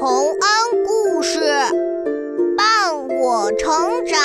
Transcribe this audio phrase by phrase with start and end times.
[0.00, 1.40] 洪恩故事
[2.56, 3.68] 伴我成
[4.06, 4.16] 长。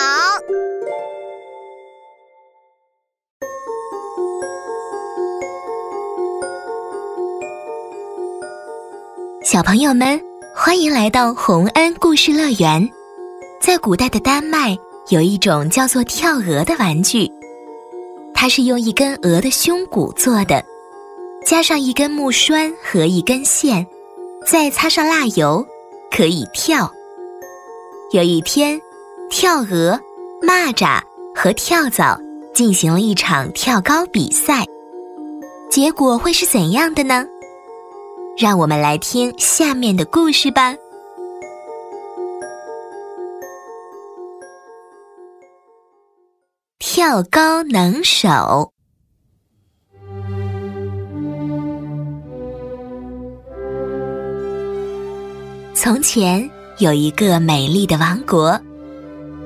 [9.43, 10.21] 小朋友们，
[10.55, 12.87] 欢迎来到洪恩故事乐园。
[13.59, 14.77] 在古代的丹麦，
[15.09, 17.27] 有一种叫做跳鹅的玩具，
[18.35, 20.63] 它是用一根鹅的胸骨做的，
[21.43, 23.83] 加上一根木栓和一根线，
[24.45, 25.65] 再擦上蜡油，
[26.11, 26.91] 可以跳。
[28.11, 28.79] 有一天，
[29.29, 29.99] 跳鹅、
[30.41, 31.01] 蚂蚱
[31.33, 32.19] 和跳蚤
[32.53, 34.65] 进行了一场跳高比赛，
[35.71, 37.25] 结果会是怎样的呢？
[38.37, 40.75] 让我们来听下面的故事吧。
[46.79, 48.71] 跳高能手。
[55.75, 58.59] 从前有一个美丽的王国，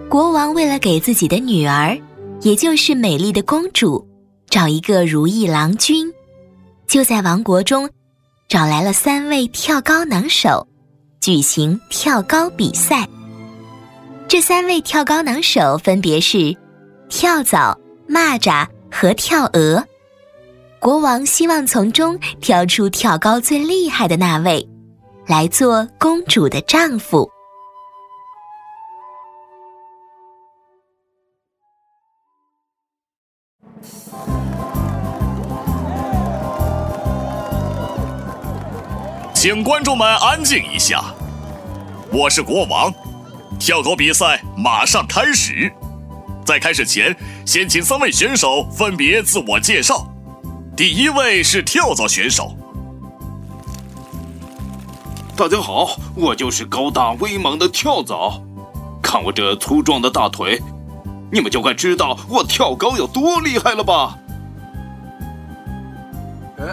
[0.10, 1.98] 国王为了给自己的女儿，
[2.42, 4.06] 也就是美丽的公主，
[4.50, 6.12] 找一个如意郎君，
[6.86, 7.90] 就在王国中。
[8.50, 10.66] 找来了三位跳高能手，
[11.20, 13.06] 举行跳高比赛。
[14.28, 16.56] 这三位跳高能手分别是
[17.10, 19.84] 跳蚤、蚂蚱和跳鹅。
[20.80, 24.66] 国王希望从中挑出跳高最厉害的那位，
[25.28, 27.30] 来做公主的丈夫。
[39.34, 41.04] 请观众们安静一下，
[42.10, 42.94] 我是国王，
[43.60, 45.70] 跳高比赛马上开始。
[46.46, 47.14] 在开始前，
[47.46, 50.08] 先请三位选手分别自我介绍。
[50.78, 52.56] 第一位是跳蚤选手，
[55.38, 58.42] 大家好，我就是高大威猛的跳蚤。
[59.04, 60.60] 看我这粗壮的大腿，
[61.32, 64.18] 你们就该知道我跳高有多厉害了吧？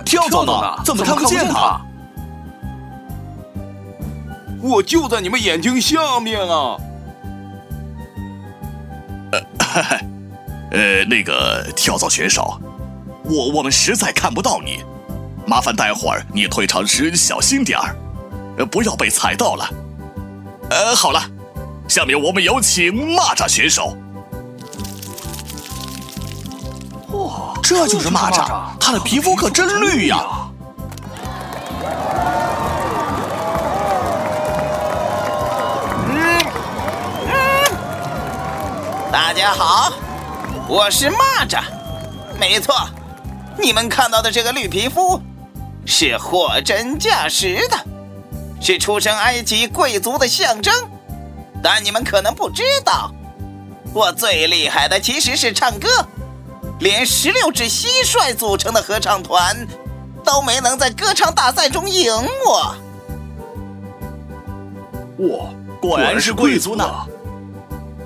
[0.07, 0.83] 跳蚤呢？
[0.83, 1.79] 怎么看不见他？
[4.63, 6.79] 我就在你们眼睛下面啊！
[9.31, 9.41] 呃，
[10.71, 12.59] 呃，那个跳蚤选手，
[13.25, 14.83] 我我们实在看不到你，
[15.47, 18.04] 麻烦待会儿你退场时小心点儿，呃，
[18.71, 19.69] 不要被踩到了。
[20.71, 21.21] 呃，好了，
[21.89, 23.97] 下面我们有请蚂蚱选手。
[27.13, 28.47] 哇，这就是蚂蚱，
[28.81, 30.23] 它的皮肤可真绿呀！
[39.13, 39.93] 大家好，
[40.69, 41.61] 我是蚂蚱。
[42.39, 42.75] 没错，
[43.61, 45.21] 你们看到的这个绿皮肤
[45.87, 47.77] 是货真价实的，
[48.65, 50.73] 是出生埃及贵族的象征。
[51.63, 53.13] 但你们可能不知道，
[53.93, 55.89] 我最厉害的其实是唱歌，
[56.81, 59.69] 连十六只蟋蟀组成的合唱团
[60.25, 62.11] 都没能在歌唱大赛中赢
[62.47, 62.75] 我。
[65.19, 65.51] 哇，
[65.81, 66.85] 果然是贵族呢！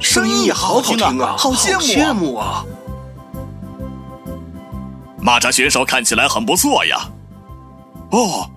[0.01, 2.65] 声音也好好听啊，好羡慕啊！
[5.21, 7.09] 蚂蚱选手看起来很不错呀。
[8.11, 8.49] 哦，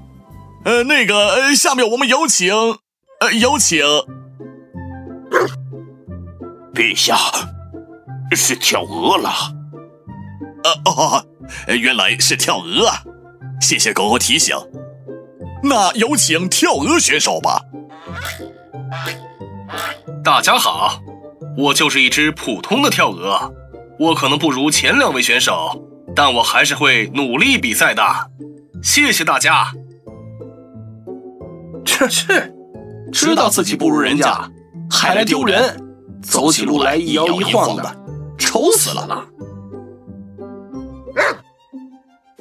[0.63, 2.53] 呃，那个，呃，下面我们有请，
[3.19, 3.83] 呃，有请。
[6.73, 7.17] 陛下，
[8.35, 9.29] 是跳鹅了。
[10.63, 11.25] 呃哦，
[11.67, 13.03] 原来是跳鹅啊！
[13.59, 14.55] 谢谢狗狗提醒。
[15.63, 17.63] 那有请跳鹅选手吧。
[20.23, 21.01] 大家好。
[21.57, 23.51] 我就是一只普通的跳鹅，
[24.00, 25.83] 我可能不如前两位选手，
[26.16, 28.03] 但我还是会努力比赛的。
[28.81, 29.73] 谢谢大家。
[31.84, 32.53] 这是
[33.12, 34.50] 知道自己不如人家，
[34.90, 35.80] 还来丢人，
[36.22, 37.96] 走起路来一摇一晃的，
[38.38, 39.25] 丑死了。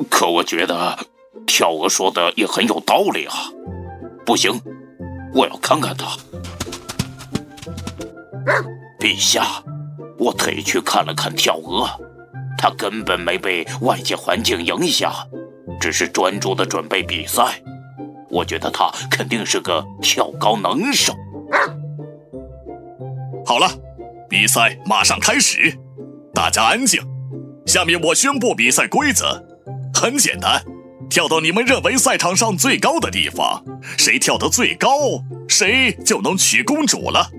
[0.09, 0.99] 可我觉得
[1.47, 3.35] 跳鹅说的也很有道理啊！
[4.25, 4.61] 不行，
[5.35, 6.07] 我要看看他。
[8.99, 9.45] 陛下，
[10.19, 11.89] 我特意去看了看跳鹅，
[12.59, 15.13] 他根本没被外界环境影响，
[15.81, 17.63] 只是专注的准备比赛。
[18.31, 21.15] 我觉得他肯定是个跳高能手。
[23.45, 23.69] 好了，
[24.29, 25.77] 比赛马上开始，
[26.33, 27.03] 大家安静。
[27.67, 29.45] 下面我宣布比赛规则，
[29.93, 30.65] 很简单，
[31.09, 33.65] 跳到你们认为赛场上最高的地方，
[33.99, 34.89] 谁跳得最高，
[35.49, 37.31] 谁就能娶公主了。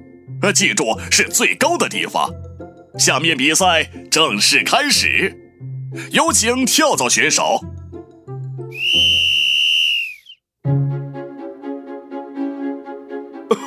[0.42, 2.30] 呃，记住是最高的地方。
[2.98, 5.34] 下面比赛正式开始，
[6.12, 7.60] 有请跳蚤选手。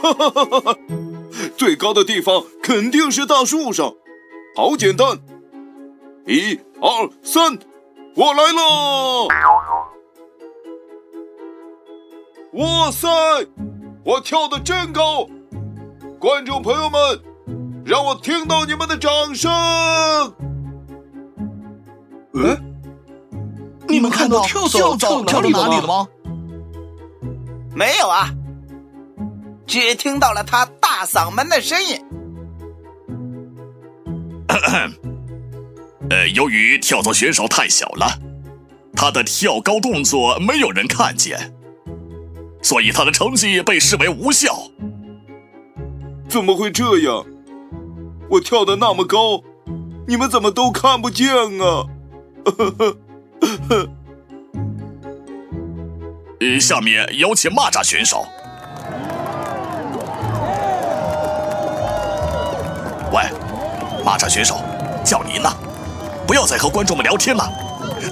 [1.56, 3.94] 最高的地方肯定是大树上，
[4.56, 5.18] 好简单。
[6.26, 7.58] 一、二、三，
[8.14, 9.28] 我来了！
[12.54, 13.08] 哇塞，
[14.04, 15.26] 我跳的真高！
[16.18, 17.20] 观众朋友们，
[17.84, 19.52] 让我听到你们的掌声！
[22.32, 22.56] 嗯，
[23.88, 26.08] 你们看到跳蚤跳到哪里了吗？
[27.74, 28.30] 没有啊，
[29.66, 32.04] 只听到了他大嗓门的声音。
[36.10, 38.18] 呃，由于跳蚤选手太小了，
[38.94, 41.54] 他的跳高动作没有人看见，
[42.62, 44.70] 所以他的成绩被视为无效。
[46.28, 47.24] 怎么会这样？
[48.30, 49.42] 我跳的那么高，
[50.06, 51.86] 你们怎么都看不见啊？
[56.40, 58.26] 呃，下面有请蚂蚱选手。
[63.14, 63.22] 喂，
[64.04, 64.56] 蚂蚱选手，
[65.04, 65.48] 叫您呢。
[66.26, 67.48] 不要再和观众们聊天了，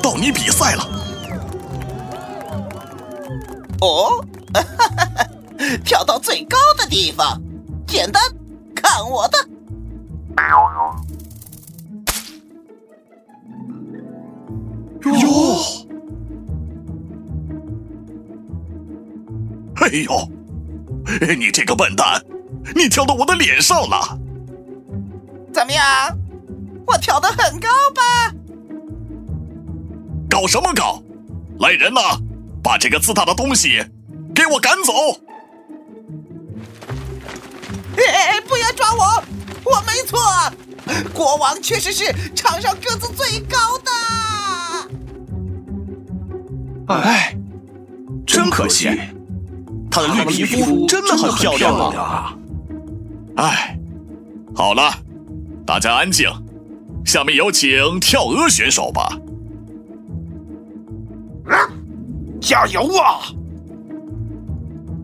[0.01, 0.89] 到你比赛了。
[3.81, 4.25] 哦，
[5.85, 7.43] 跳到最高的地方，
[7.85, 8.23] 简单，
[8.77, 9.39] 看我的！
[15.19, 15.59] 哟，
[19.81, 20.29] 哎呦，
[21.37, 22.23] 你这个笨蛋，
[22.77, 24.17] 你跳到我的脸上了！
[25.73, 26.19] 怎么样？
[26.87, 28.35] 我跳得很高吧？
[30.29, 31.03] 搞什么搞？
[31.61, 32.01] 来人呐，
[32.63, 33.83] 把这个自大的东西
[34.35, 34.93] 给我赶走！
[37.97, 39.23] 哎，不要抓我！
[39.65, 40.21] 我没错，
[41.15, 43.91] 国王确实是场上个子最高的。
[46.95, 47.35] 哎，
[48.27, 48.91] 真可惜，
[49.91, 52.37] 他的绿皮肤真的很漂亮啊！
[53.37, 53.79] 哎，
[54.55, 54.93] 好了，
[55.67, 56.29] 大家安静。
[57.05, 59.19] 下面有请跳鹅选手吧。
[62.41, 63.23] 加油啊！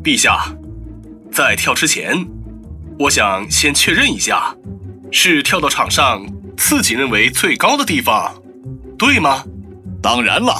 [0.02, 0.38] 陛下，
[1.30, 2.26] 在跳之前，
[2.98, 4.54] 我想先确认一下，
[5.12, 6.26] 是跳到场上
[6.56, 8.34] 自己认为最高的地方，
[8.98, 9.44] 对吗？
[10.02, 10.54] 当然了。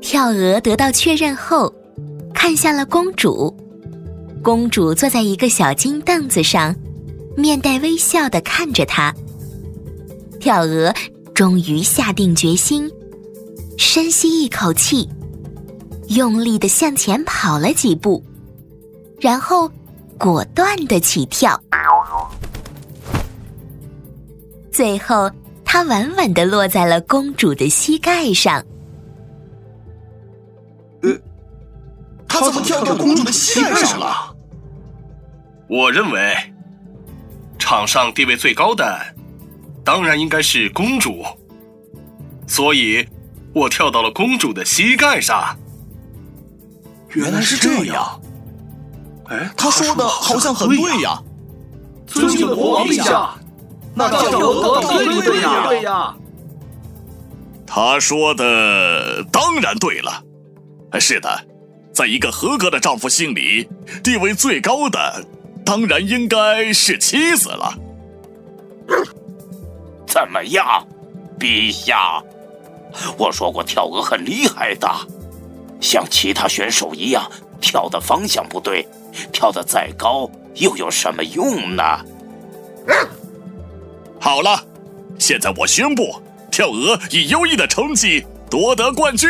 [0.00, 1.72] 跳鹅得到确认后，
[2.34, 3.54] 看向了公主。
[4.42, 6.74] 公主坐在一个小金凳子上，
[7.36, 9.14] 面带微笑的看着他。
[10.40, 10.92] 跳鹅
[11.34, 12.90] 终于下定决心，
[13.76, 15.08] 深吸一口气，
[16.08, 18.24] 用力的向前跑了几步，
[19.20, 19.70] 然后
[20.18, 21.60] 果断的起跳。
[24.72, 25.30] 最后，
[25.64, 28.64] 它稳稳的落在了公主的膝盖上。
[32.30, 34.36] 他怎么跳到公主的膝盖上了？
[35.68, 36.54] 我认为，
[37.58, 38.98] 场上地位最高的，
[39.84, 41.24] 当然应该是公主，
[42.46, 43.04] 所以
[43.52, 45.58] 我跳到了公主的膝盖上。
[47.08, 48.20] 原来是这样。
[49.28, 51.20] 哎，他说的好像很对呀。
[52.06, 53.34] 尊敬的国王陛下，
[53.92, 56.14] 那跳鹅对不对呀？
[57.66, 60.22] 他说的当然对了。
[61.00, 61.49] 是的。
[61.92, 63.68] 在一个合格的丈夫心里，
[64.02, 65.24] 地位最高的
[65.64, 67.74] 当然应该是妻子了。
[70.06, 70.86] 怎么样，
[71.38, 72.22] 陛下？
[73.16, 74.88] 我说过跳鹅很厉害的，
[75.80, 77.30] 像其他选手一样，
[77.60, 78.86] 跳的方向不对，
[79.32, 81.82] 跳的再高又有什么用呢？
[84.18, 84.64] 好了，
[85.18, 86.20] 现在我宣布，
[86.50, 89.28] 跳鹅以优异的成绩夺得冠军。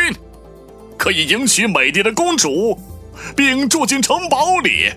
[1.00, 2.78] 可以迎娶美丽的公主，
[3.34, 4.92] 并住进城堡里。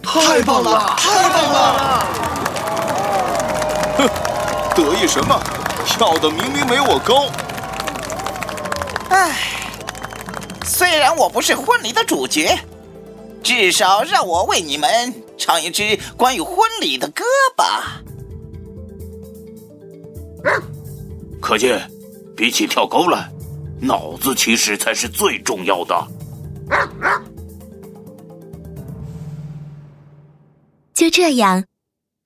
[0.00, 0.94] 太棒了！
[0.96, 2.06] 太棒了！
[3.98, 4.08] 哼，
[4.76, 5.36] 得意什么？
[5.84, 7.26] 跳的明明没我高。
[9.10, 9.36] 唉，
[10.64, 12.56] 虽然我不是婚礼的主角，
[13.42, 17.24] 至少让我为你们唱一支关于婚礼的歌
[17.56, 18.00] 吧。
[21.40, 21.90] 可见，
[22.36, 23.28] 比起跳高来。
[23.80, 26.08] 脑子其实才是最重要的。
[30.94, 31.64] 就这样，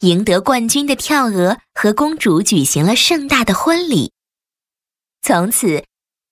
[0.01, 4.13] 赢得冠军的跳鹅和公主举行了盛大的婚礼。
[5.23, 5.85] 从此，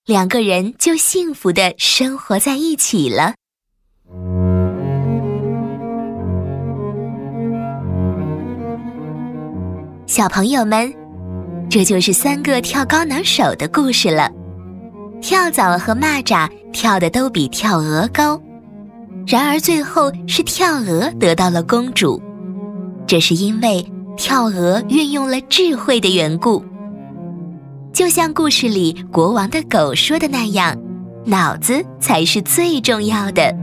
[0.06, 3.34] 两个人就幸福的生活在一起了。
[10.06, 10.92] 小朋友们。
[11.70, 14.28] 这就是三个跳高能手的故事了。
[15.20, 18.40] 跳蚤和蚂蚱跳的都比跳鹅高，
[19.26, 22.20] 然而最后是跳鹅得到了公主，
[23.06, 23.86] 这是因为
[24.16, 26.64] 跳鹅运用了智慧的缘故。
[27.92, 30.76] 就像故事里国王的狗说的那样，
[31.26, 33.54] 脑子才是最重要的。